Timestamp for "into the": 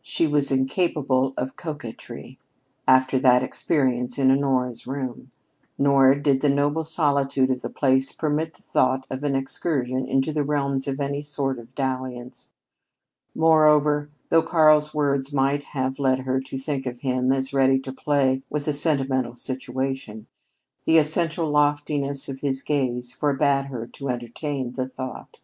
10.06-10.42